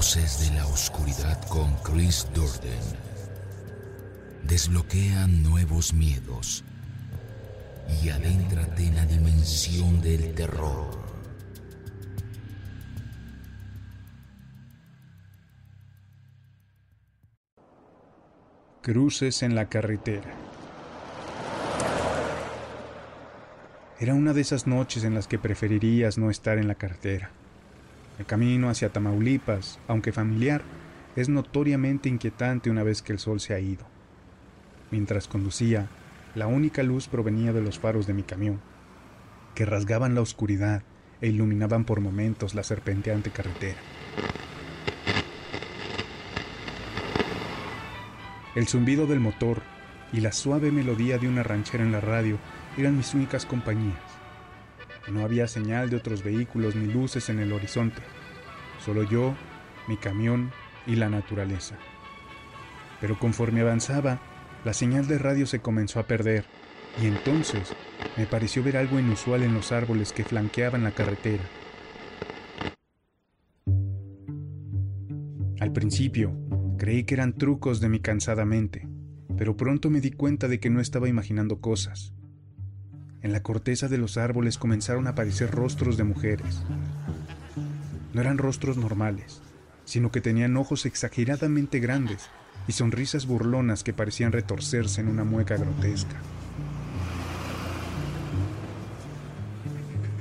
Voces 0.00 0.48
de 0.48 0.56
la 0.56 0.66
Oscuridad 0.66 1.46
con 1.48 1.74
Chris 1.82 2.26
Durden. 2.32 2.80
Desbloquean 4.44 5.42
nuevos 5.42 5.92
miedos 5.92 6.64
y 8.02 8.08
adéntrate 8.08 8.86
en 8.86 8.96
la 8.96 9.04
dimensión 9.04 10.00
del 10.00 10.34
terror. 10.34 10.98
Cruces 18.80 19.42
en 19.42 19.54
la 19.54 19.68
carretera. 19.68 20.32
Era 23.98 24.14
una 24.14 24.32
de 24.32 24.40
esas 24.40 24.66
noches 24.66 25.04
en 25.04 25.14
las 25.14 25.28
que 25.28 25.38
preferirías 25.38 26.16
no 26.16 26.30
estar 26.30 26.56
en 26.56 26.68
la 26.68 26.76
carretera. 26.76 27.32
El 28.20 28.26
camino 28.26 28.68
hacia 28.68 28.92
Tamaulipas, 28.92 29.78
aunque 29.88 30.12
familiar, 30.12 30.60
es 31.16 31.30
notoriamente 31.30 32.10
inquietante 32.10 32.68
una 32.68 32.82
vez 32.82 33.00
que 33.00 33.14
el 33.14 33.18
sol 33.18 33.40
se 33.40 33.54
ha 33.54 33.60
ido. 33.60 33.86
Mientras 34.90 35.26
conducía, 35.26 35.88
la 36.34 36.46
única 36.46 36.82
luz 36.82 37.08
provenía 37.08 37.54
de 37.54 37.62
los 37.62 37.78
faros 37.78 38.06
de 38.06 38.12
mi 38.12 38.22
camión, 38.22 38.60
que 39.54 39.64
rasgaban 39.64 40.14
la 40.14 40.20
oscuridad 40.20 40.82
e 41.22 41.28
iluminaban 41.28 41.86
por 41.86 42.02
momentos 42.02 42.54
la 42.54 42.62
serpenteante 42.62 43.30
carretera. 43.30 43.78
El 48.54 48.68
zumbido 48.68 49.06
del 49.06 49.20
motor 49.20 49.62
y 50.12 50.20
la 50.20 50.32
suave 50.32 50.70
melodía 50.70 51.16
de 51.16 51.26
una 51.26 51.42
ranchera 51.42 51.84
en 51.84 51.92
la 51.92 52.02
radio 52.02 52.36
eran 52.76 52.98
mis 52.98 53.14
únicas 53.14 53.46
compañías. 53.46 54.19
No 55.08 55.24
había 55.24 55.46
señal 55.48 55.90
de 55.90 55.96
otros 55.96 56.22
vehículos 56.22 56.76
ni 56.76 56.92
luces 56.92 57.28
en 57.28 57.40
el 57.40 57.52
horizonte, 57.52 58.02
solo 58.84 59.02
yo, 59.02 59.34
mi 59.88 59.96
camión 59.96 60.52
y 60.86 60.96
la 60.96 61.08
naturaleza. 61.08 61.76
Pero 63.00 63.18
conforme 63.18 63.62
avanzaba, 63.62 64.20
la 64.64 64.74
señal 64.74 65.06
de 65.08 65.18
radio 65.18 65.46
se 65.46 65.60
comenzó 65.60 66.00
a 66.00 66.06
perder 66.06 66.44
y 67.02 67.06
entonces 67.06 67.74
me 68.16 68.26
pareció 68.26 68.62
ver 68.62 68.76
algo 68.76 68.98
inusual 68.98 69.42
en 69.42 69.54
los 69.54 69.72
árboles 69.72 70.12
que 70.12 70.24
flanqueaban 70.24 70.82
la 70.82 70.92
carretera. 70.92 71.44
Al 75.60 75.72
principio, 75.72 76.36
creí 76.78 77.04
que 77.04 77.14
eran 77.14 77.36
trucos 77.36 77.80
de 77.80 77.88
mi 77.88 78.00
cansada 78.00 78.44
mente, 78.44 78.88
pero 79.36 79.56
pronto 79.56 79.90
me 79.90 80.00
di 80.00 80.10
cuenta 80.10 80.48
de 80.48 80.58
que 80.58 80.70
no 80.70 80.80
estaba 80.80 81.08
imaginando 81.08 81.60
cosas. 81.60 82.14
En 83.22 83.32
la 83.32 83.42
corteza 83.42 83.88
de 83.88 83.98
los 83.98 84.16
árboles 84.16 84.56
comenzaron 84.56 85.06
a 85.06 85.10
aparecer 85.10 85.50
rostros 85.50 85.98
de 85.98 86.04
mujeres. 86.04 86.62
No 88.14 88.20
eran 88.22 88.38
rostros 88.38 88.78
normales, 88.78 89.42
sino 89.84 90.10
que 90.10 90.22
tenían 90.22 90.56
ojos 90.56 90.86
exageradamente 90.86 91.80
grandes 91.80 92.30
y 92.66 92.72
sonrisas 92.72 93.26
burlonas 93.26 93.84
que 93.84 93.92
parecían 93.92 94.32
retorcerse 94.32 95.02
en 95.02 95.08
una 95.08 95.24
mueca 95.24 95.56
grotesca. 95.56 96.16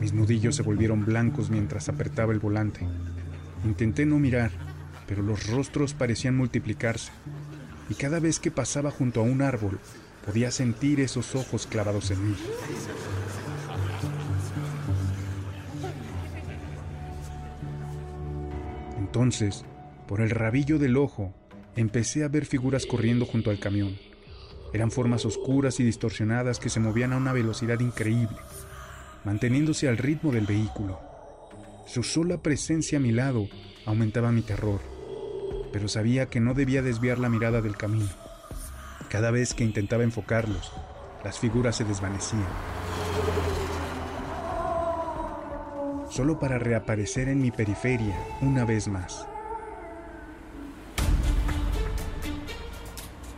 Mis 0.00 0.12
nudillos 0.12 0.56
se 0.56 0.62
volvieron 0.62 1.04
blancos 1.04 1.48
mientras 1.48 1.88
apretaba 1.88 2.32
el 2.32 2.40
volante. 2.40 2.80
Intenté 3.64 4.04
no 4.04 4.18
mirar, 4.18 4.50
pero 5.06 5.22
los 5.22 5.46
rostros 5.46 5.94
parecían 5.94 6.36
multiplicarse, 6.36 7.12
y 7.88 7.94
cada 7.94 8.18
vez 8.18 8.40
que 8.40 8.50
pasaba 8.50 8.90
junto 8.90 9.20
a 9.20 9.24
un 9.24 9.42
árbol 9.42 9.78
podía 10.24 10.50
sentir 10.50 11.00
esos 11.00 11.34
ojos 11.34 11.66
clavados 11.66 12.10
en 12.10 12.30
mí. 12.30 12.36
Entonces, 18.98 19.64
por 20.06 20.20
el 20.20 20.30
rabillo 20.30 20.78
del 20.78 20.96
ojo, 20.96 21.34
empecé 21.76 22.24
a 22.24 22.28
ver 22.28 22.46
figuras 22.46 22.86
corriendo 22.86 23.26
junto 23.26 23.50
al 23.50 23.58
camión. 23.58 23.96
Eran 24.72 24.90
formas 24.90 25.24
oscuras 25.24 25.80
y 25.80 25.84
distorsionadas 25.84 26.60
que 26.60 26.70
se 26.70 26.80
movían 26.80 27.12
a 27.12 27.16
una 27.16 27.32
velocidad 27.32 27.80
increíble, 27.80 28.36
manteniéndose 29.24 29.88
al 29.88 29.98
ritmo 29.98 30.30
del 30.32 30.46
vehículo. 30.46 31.00
Su 31.86 32.02
sola 32.04 32.40
presencia 32.40 32.98
a 32.98 33.00
mi 33.00 33.10
lado 33.10 33.48
aumentaba 33.84 34.30
mi 34.30 34.42
terror, 34.42 34.80
pero 35.72 35.88
sabía 35.88 36.26
que 36.26 36.38
no 36.38 36.54
debía 36.54 36.82
desviar 36.82 37.18
la 37.18 37.28
mirada 37.28 37.60
del 37.60 37.76
camino. 37.76 38.29
Cada 39.10 39.32
vez 39.32 39.54
que 39.54 39.64
intentaba 39.64 40.04
enfocarlos, 40.04 40.70
las 41.24 41.36
figuras 41.36 41.74
se 41.74 41.82
desvanecían. 41.82 42.46
Solo 46.08 46.38
para 46.38 46.60
reaparecer 46.60 47.28
en 47.28 47.42
mi 47.42 47.50
periferia 47.50 48.16
una 48.40 48.64
vez 48.64 48.86
más. 48.86 49.26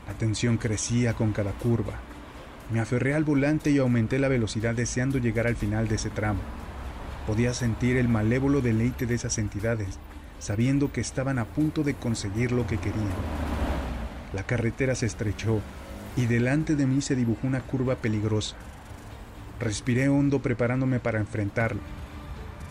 La 0.06 0.12
tensión 0.18 0.58
crecía 0.58 1.14
con 1.14 1.32
cada 1.32 1.52
curva. 1.52 1.94
Me 2.70 2.80
aferré 2.80 3.14
al 3.14 3.24
volante 3.24 3.70
y 3.70 3.78
aumenté 3.78 4.18
la 4.18 4.28
velocidad 4.28 4.74
deseando 4.74 5.16
llegar 5.16 5.46
al 5.46 5.56
final 5.56 5.88
de 5.88 5.94
ese 5.94 6.10
tramo. 6.10 6.40
Podía 7.26 7.54
sentir 7.54 7.96
el 7.96 8.10
malévolo 8.10 8.60
deleite 8.60 9.06
de 9.06 9.14
esas 9.14 9.38
entidades, 9.38 9.98
sabiendo 10.38 10.92
que 10.92 11.00
estaban 11.00 11.38
a 11.38 11.46
punto 11.46 11.82
de 11.82 11.94
conseguir 11.94 12.52
lo 12.52 12.66
que 12.66 12.76
querían. 12.76 13.61
La 14.32 14.44
carretera 14.44 14.94
se 14.94 15.06
estrechó 15.06 15.60
y 16.16 16.26
delante 16.26 16.76
de 16.76 16.86
mí 16.86 17.00
se 17.00 17.16
dibujó 17.16 17.46
una 17.46 17.60
curva 17.60 17.96
peligrosa. 17.96 18.56
Respiré 19.60 20.08
hondo 20.08 20.40
preparándome 20.40 21.00
para 21.00 21.20
enfrentarlo. 21.20 21.80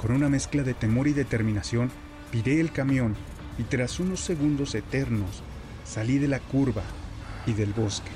Con 0.01 0.11
una 0.11 0.29
mezcla 0.29 0.63
de 0.63 0.73
temor 0.73 1.07
y 1.07 1.13
determinación, 1.13 1.91
piré 2.31 2.59
el 2.59 2.71
camión 2.71 3.15
y 3.57 3.63
tras 3.63 3.99
unos 3.99 4.19
segundos 4.19 4.73
eternos 4.75 5.43
salí 5.83 6.17
de 6.17 6.27
la 6.27 6.39
curva 6.39 6.83
y 7.45 7.53
del 7.53 7.73
bosque. 7.73 8.11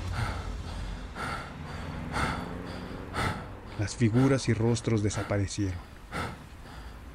Las 3.78 3.94
figuras 3.94 4.48
y 4.48 4.54
rostros 4.54 5.02
desaparecieron. 5.02 5.78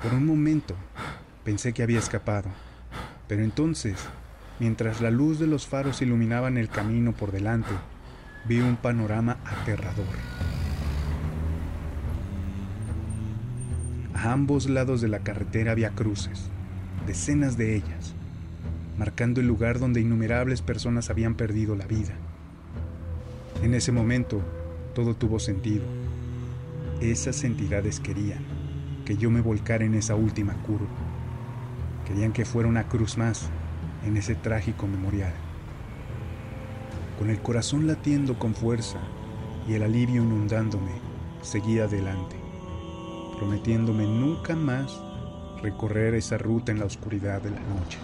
Por 0.01 0.13
un 0.13 0.25
momento 0.25 0.75
pensé 1.43 1.73
que 1.73 1.83
había 1.83 1.99
escapado, 1.99 2.49
pero 3.27 3.43
entonces 3.43 3.97
Mientras 4.61 5.01
la 5.01 5.09
luz 5.09 5.39
de 5.39 5.47
los 5.47 5.65
faros 5.65 6.03
iluminaban 6.03 6.55
el 6.55 6.69
camino 6.69 7.13
por 7.13 7.31
delante, 7.31 7.71
vi 8.47 8.59
un 8.59 8.75
panorama 8.75 9.37
aterrador. 9.43 10.05
A 14.13 14.31
ambos 14.31 14.69
lados 14.69 15.01
de 15.01 15.07
la 15.07 15.21
carretera 15.21 15.71
había 15.71 15.95
cruces, 15.95 16.51
decenas 17.07 17.57
de 17.57 17.75
ellas, 17.75 18.13
marcando 18.99 19.41
el 19.41 19.47
lugar 19.47 19.79
donde 19.79 19.99
innumerables 19.99 20.61
personas 20.61 21.09
habían 21.09 21.33
perdido 21.33 21.75
la 21.75 21.87
vida. 21.87 22.13
En 23.63 23.73
ese 23.73 23.91
momento, 23.91 24.43
todo 24.93 25.15
tuvo 25.15 25.39
sentido. 25.39 25.85
Esas 27.01 27.43
entidades 27.45 27.99
querían 27.99 28.43
que 29.05 29.17
yo 29.17 29.31
me 29.31 29.41
volcara 29.41 29.85
en 29.85 29.95
esa 29.95 30.13
última 30.13 30.53
curva. 30.61 30.85
Querían 32.05 32.31
que 32.31 32.45
fuera 32.45 32.69
una 32.69 32.87
cruz 32.87 33.17
más 33.17 33.49
en 34.05 34.17
ese 34.17 34.35
trágico 34.35 34.87
memorial. 34.87 35.33
Con 37.17 37.29
el 37.29 37.41
corazón 37.41 37.87
latiendo 37.87 38.39
con 38.39 38.55
fuerza 38.55 38.99
y 39.67 39.73
el 39.73 39.83
alivio 39.83 40.23
inundándome, 40.23 40.91
seguí 41.41 41.79
adelante, 41.79 42.35
prometiéndome 43.37 44.05
nunca 44.05 44.55
más 44.55 44.99
recorrer 45.61 46.15
esa 46.15 46.37
ruta 46.37 46.71
en 46.71 46.79
la 46.79 46.85
oscuridad 46.85 47.41
de 47.41 47.51
la 47.51 47.59
noche. 47.59 47.99